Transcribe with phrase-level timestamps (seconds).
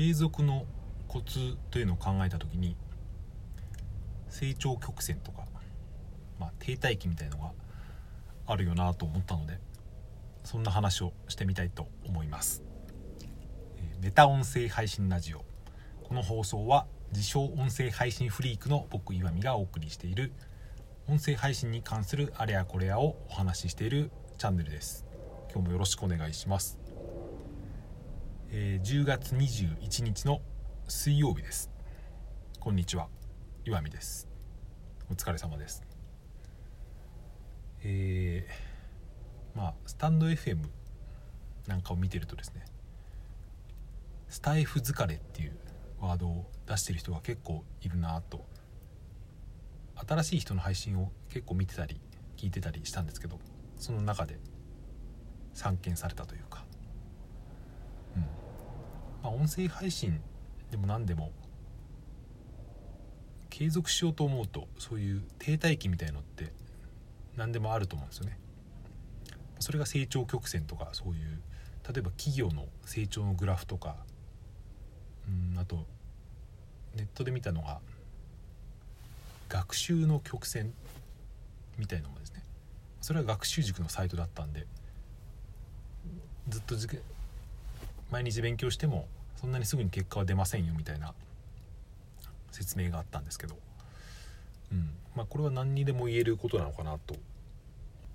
[0.00, 0.64] 継続の
[1.08, 2.74] コツというのを考えた時に
[4.30, 5.42] 成長曲線とか、
[6.38, 7.50] まあ、停滞期みたいのが
[8.46, 9.58] あるよなと思ったので
[10.42, 12.62] そんな話をしてみたいと思います。
[14.00, 15.44] メタ音声配信ラジオ。
[16.02, 20.32] この放送は自称音声配信フリークの僕岩見がお送りしている
[21.08, 25.04] 音声配信に関するあれやこれやをお話ししているチャンネルです。
[25.52, 26.78] 今日もよろしくお願いします、
[28.52, 30.40] えー、10月21日の
[30.88, 31.70] 水曜日です。
[32.58, 33.06] こんにちは。
[33.64, 34.26] 岩見です。
[35.08, 35.84] お疲れ様です。
[37.84, 40.64] えー、まあスタンド FM
[41.68, 42.64] なんかを見てるとですね
[44.28, 45.56] スタイフ疲れっていう
[46.00, 48.44] ワードを出してる人が結構いるなと。
[50.08, 52.00] 新しい人の配信を結構見てたり
[52.36, 53.38] 聞いてたりしたんですけど
[53.76, 54.40] その中で
[55.52, 56.49] 散見されたというか、
[59.22, 60.20] まあ、音声配信
[60.70, 61.32] でも何でも
[63.50, 66.52] 継続しようと思うとそういう停滞期みたいのって
[67.36, 68.38] 何でもあると思うんですよね。
[69.58, 71.40] それが成長曲線とかそういう
[71.86, 73.96] 例えば企業の成長のグラフとか
[75.28, 75.84] うんあと
[76.94, 77.80] ネットで見たのが
[79.48, 80.72] 学習の曲線
[81.78, 82.42] みたいのもですね
[83.00, 84.66] それは学習塾のサイトだったんで
[86.48, 86.76] ずっと
[88.10, 91.14] 毎日勉強してもそんなにすぐに結果は出ませんよみたいな
[92.50, 93.56] 説明があったんですけど、
[94.72, 94.90] うん。
[95.14, 97.14] まあ、これは何にでも言えることなのかなと。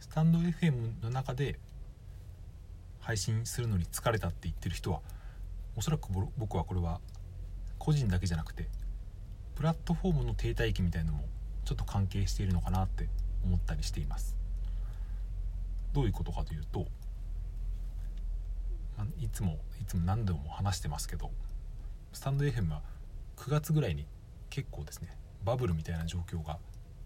[0.00, 1.58] スタンド FM の中で
[3.00, 5.00] 配信するのに疲れたって言ってる人は
[5.76, 7.00] おそらく僕はこれは
[7.78, 8.68] 個人だけじゃなくて
[9.56, 11.24] プラットフォームの停滞期みたいなのも
[11.64, 13.08] ちょっと関係しているのかなって
[13.44, 14.36] 思ったりしています。
[15.92, 16.86] どういうことかというと
[19.18, 21.30] いつもいつも何度も話してますけど
[22.12, 22.82] スタンド FM は
[23.36, 24.06] 9月ぐらいに
[24.50, 25.08] 結構ですね
[25.44, 26.58] バブルみたいな状況が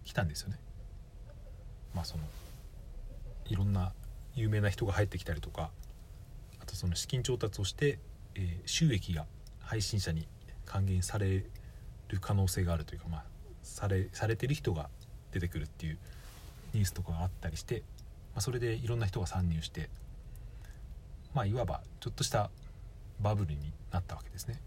[0.04, 0.58] 来たんですよね。
[1.94, 2.24] まあその
[3.46, 3.92] いろんな
[4.34, 5.70] 有名な人が入ってきたりとか
[6.60, 7.98] あとその資金調達をして、
[8.34, 9.26] えー、収益が
[9.60, 10.28] 配信者に
[10.64, 11.44] 還元され
[12.08, 13.24] る可能性があるというかまあ
[13.62, 14.88] されされてる人が
[15.32, 15.98] 出てくるっていう
[16.74, 17.80] ニュースとかがあったりして、
[18.34, 19.88] まあ、それでいろんな人が参入して
[21.34, 22.50] まあいわばちょっとした
[23.20, 24.60] バブルになったわけですね。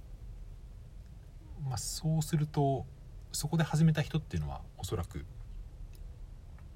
[1.67, 2.85] まあ、そうすると
[3.31, 5.25] そこで始めた人っていうのはおそらく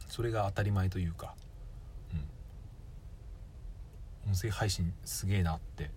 [0.08, 1.34] それが当たり前というか、
[4.26, 5.90] うん、音声配信すげえなって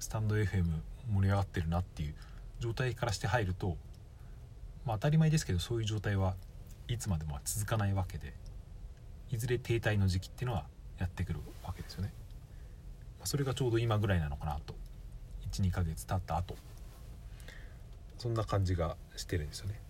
[0.00, 0.64] スタンド FM
[1.12, 2.14] 盛り上がってるなっていう
[2.58, 3.76] 状態からして入ると、
[4.84, 6.34] まあ、当たり前ですけどそういう状態は
[6.88, 8.34] いつまでも続かないわけで
[9.30, 10.66] いずれ停滞の時期っていうのは
[10.98, 12.12] やってくるわけですよね。
[13.24, 14.74] それがちょうど今ぐらいなのかなと。
[15.52, 16.56] 12ヶ月経った後。
[18.18, 19.80] そんな感じがしてるんですよね。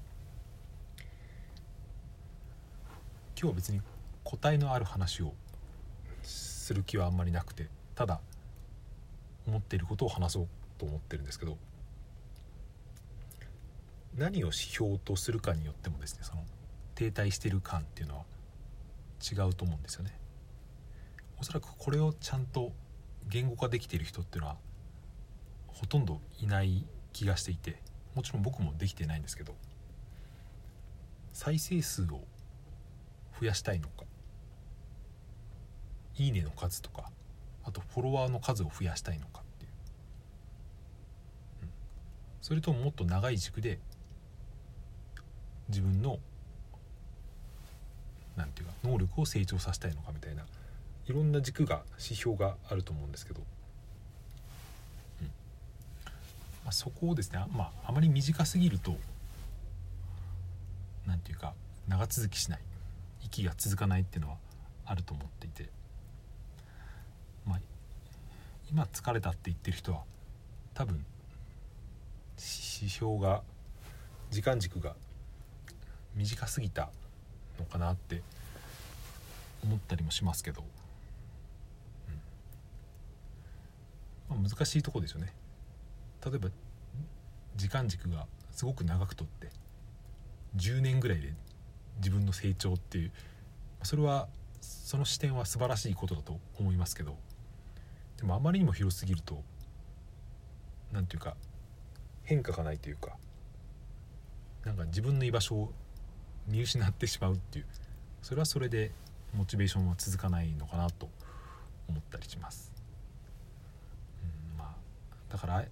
[3.43, 3.81] 今日は別に
[4.23, 5.35] 答えのある話を
[6.23, 8.21] する気はあんまりなくてただ
[9.49, 10.49] 思っていることを話そう
[10.79, 11.59] と思ってるんですけど
[14.17, 16.45] 何を指標とするかによってもですねその
[16.95, 18.25] 停滞してる感っていうのは
[19.21, 20.17] 違うと思うんですよね。
[21.41, 22.73] おそらくこれをちゃんと
[23.29, 24.57] 言語化できている人っていうのは
[25.69, 27.81] ほとんどいない気がしていて
[28.15, 29.55] もちろん僕もできてないんですけど
[31.33, 32.21] 再生数を
[33.41, 34.05] 増やしたいのか
[36.17, 37.11] いいねの数とか
[37.65, 39.71] あとフォロワーの数を増やしたいのかっていう、
[41.63, 41.69] うん、
[42.41, 43.79] それとももっと長い軸で
[45.69, 46.19] 自分の
[48.37, 50.45] なんていうか能力を成長させたいのかみたいな
[51.07, 53.41] いろんな軸が指標があると思うんですけど、
[55.21, 55.27] うん。
[56.65, 58.97] まあ、そこをですね、まあ、あまり短すぎると
[61.07, 61.55] 何て言うか
[61.89, 62.61] 長続きしない。
[63.25, 64.37] 息が続かないっていうのは
[64.85, 65.69] あると思っていて、
[67.47, 67.59] まあ、
[68.71, 70.03] 今疲れたって言ってる人は
[70.75, 71.05] 多分
[72.37, 73.43] 指標が
[74.31, 74.95] 時間軸が
[76.15, 76.91] 短すぎた
[77.59, 78.23] のかなって
[79.65, 80.63] 思ったりもしますけど。
[84.33, 85.33] まあ、難しいとこですよね
[86.25, 86.49] 例えば
[87.57, 89.49] 時間軸がすごく長くとって
[90.57, 91.35] 10年ぐらいで
[91.99, 93.13] 自分の成長っていう
[93.83, 94.29] それは
[94.61, 97.17] その視点は素晴らしいことだと思いますけど
[98.17, 99.43] でもあまりにも広すぎると
[100.93, 101.37] 何て言うか
[102.25, 103.17] 変化がないというか
[104.65, 105.73] なんか自分の居場所を
[106.47, 107.67] 見失ってしまうっていう
[108.21, 108.93] それはそれで
[109.35, 111.09] モチベーションは続かないのかなと
[111.89, 112.73] 思ったりします。
[115.33, 115.65] だから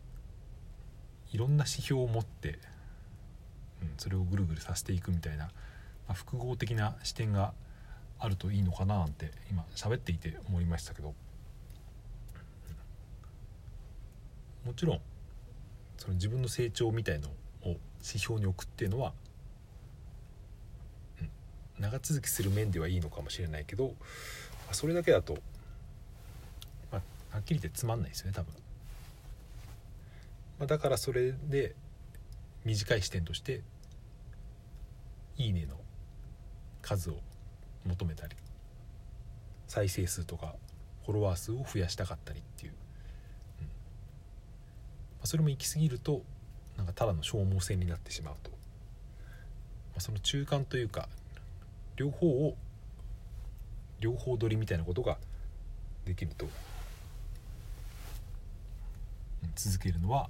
[1.32, 2.58] いろんな指標を持って、
[3.82, 5.50] うん、それをぐるぐるさせていくみたいな、ま
[6.08, 7.52] あ、複合的な視点が
[8.18, 11.14] あるといいのかななんて今喋っていて思いましたけど
[14.64, 15.00] もちろん
[15.98, 19.12] その自分の成長みたいのを指標に置くっていうのは、
[21.20, 21.30] うん、
[21.78, 23.92] 長続きする面ではいいのかもしれないけど、ま
[24.70, 25.34] あ、それだけだと、
[26.90, 26.98] ま
[27.32, 28.54] あ、はっきり言ってつまんないですよね多分。
[30.60, 31.74] まあ、だからそれで
[32.64, 33.62] 短い視点として
[35.38, 35.80] 「いいね」の
[36.82, 37.18] 数を
[37.86, 38.36] 求めたり
[39.66, 40.54] 再生数とか
[41.06, 43.66] フォロワー数を増やしたかったりっていう、うん。
[43.66, 43.72] ま
[45.22, 46.22] あ、それも行き過ぎると
[46.76, 48.56] なんかただの消耗戦になってしまうと、ま
[49.96, 51.08] あ、その中間というか
[51.96, 52.54] 両方を
[53.98, 55.16] 両方取りみたいなことが
[56.04, 56.46] できると
[59.54, 60.28] 続けるのは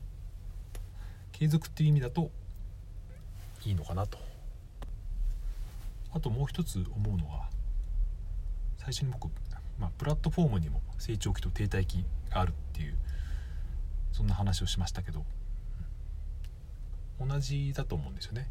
[1.40, 2.31] 継続っていう意味だと
[3.64, 4.19] いいのかなと
[6.12, 7.48] あともう一つ思うのは
[8.76, 9.31] 最初に僕、
[9.78, 12.94] まあ、プラットフォームにも成長期と停滞期があるっていう
[14.12, 15.25] そんな話をしましたけど
[17.19, 18.46] 同じだと思うんですよね。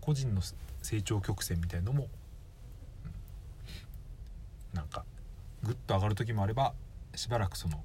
[0.00, 0.40] 個人の
[0.82, 2.08] 成長曲線みたいのも、
[3.04, 5.04] うん、なんか
[5.62, 6.72] ぐっと上がる時もあれば
[7.14, 7.82] しばらくその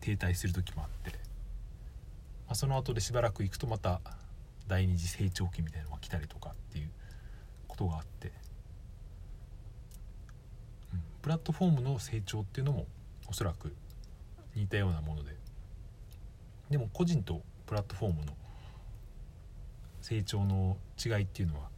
[0.00, 1.23] 停滞する時もあって
[2.48, 4.00] あ、その後でしばらく行くとまた
[4.66, 6.90] 第二次成長期みたいなのが来たりとかっていう
[7.68, 8.32] ことがあって、
[10.92, 12.86] うん、プラットフォームの成長っていうのも
[13.28, 13.74] おそらく
[14.54, 15.44] 似たようなもので。
[16.70, 18.32] でも個人とプラットフォームの
[20.00, 21.68] 成長の違いっていうのは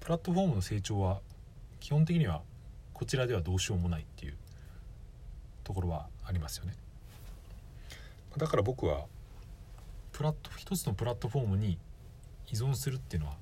[0.00, 1.20] プラットフォームの成長は
[1.80, 2.42] 基本的には
[2.92, 4.36] こちらではどうしようもないっていう
[5.64, 6.74] ところはありますよね。
[8.36, 9.06] だから僕は
[10.18, 11.78] プラット一つのプラットフォームに
[12.50, 13.36] 依存するっていうのは、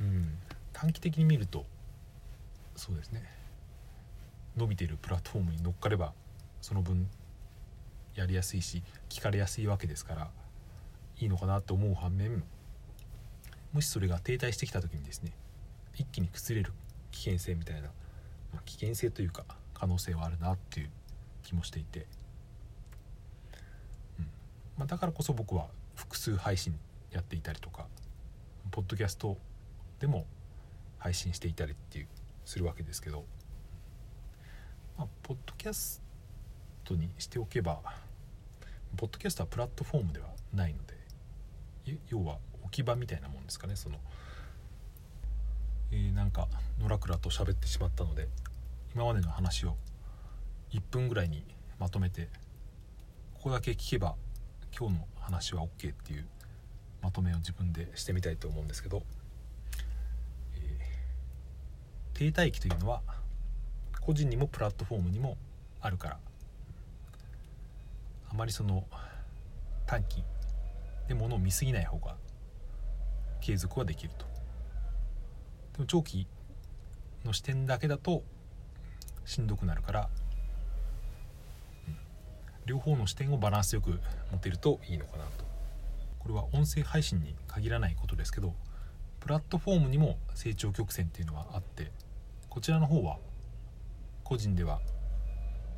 [0.00, 0.38] うん、
[0.72, 1.66] 短期的に見ると
[2.74, 3.22] そうですね
[4.56, 6.14] 伸びてるプラットフォームに乗っかれば
[6.62, 7.06] その分
[8.14, 10.30] やりやすいし聞かれやすいわけですから
[11.20, 12.42] いいのかなと思う反面
[13.74, 15.32] もしそれが停滞してきた時にですね
[15.96, 16.72] 一気に崩れる
[17.10, 17.88] 危険性みたいな、
[18.54, 19.44] まあ、危険性というか
[19.74, 20.88] 可能性はあるなっていう
[21.42, 22.06] 気もしていて。
[24.76, 26.78] まあ、だからこそ僕は複数配信
[27.12, 27.86] やっていたりとか
[28.70, 29.36] ポッドキャスト
[30.00, 30.26] でも
[30.98, 32.08] 配信していたりっていう
[32.44, 33.24] するわけですけど、
[34.98, 36.02] まあ、ポッドキャス
[36.82, 37.80] トにしておけば
[38.96, 43.96] ポッドキャストはプラットフォームではないので要は置き場みたいなもんですかねその、
[45.92, 46.48] えー、なんか
[46.80, 48.28] のらくらと喋ってしまったので
[48.94, 49.76] 今までの話を
[50.72, 51.44] 1分ぐらいに
[51.78, 52.28] まとめて
[53.34, 54.14] ここだけ聞けば
[54.76, 56.26] 今日の話は OK っていう
[57.00, 59.02] まとめを自分でしてみたいと思うんですけど、
[60.56, 63.02] えー、停滞期というのは
[64.00, 65.36] 個人にもプラットフォームにも
[65.80, 66.18] あるから
[68.30, 68.84] あまりその
[69.86, 70.24] 短期
[71.06, 72.16] でものを見過ぎない方が
[73.40, 74.24] 継続はできると。
[75.74, 76.26] でも長期
[77.24, 78.22] の視点だけだと
[79.24, 80.08] しんどくなるから
[82.66, 84.00] 両方の視点をバランスよく
[84.32, 85.44] 持てるといいのかなと。
[86.24, 88.54] これは音声配信に限らないことですけど
[89.20, 91.92] プラットフォームにも成長曲線っていうのはあって
[92.48, 93.18] こちらの方は
[94.22, 94.80] 個人では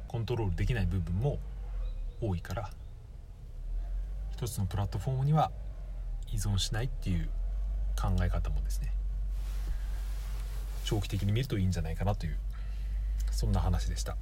[0.07, 1.41] コントロールできない部分も
[2.21, 2.71] 多いから
[4.33, 5.51] 一つのプラットフォームには
[6.33, 7.29] 依存しないっていう
[8.01, 8.93] 考え方もですね
[10.85, 12.39] 長期的に見るといいんじゃないかなという
[13.33, 14.17] そんな話でした。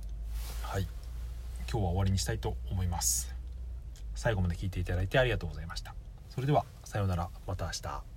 [0.63, 0.89] はい。
[1.71, 3.35] 今日は終わりにしたいと思います。
[4.15, 5.95] 最後まで聞いていただいてありがとうございました。
[6.31, 7.31] それではさようなら。
[7.47, 8.14] また明日。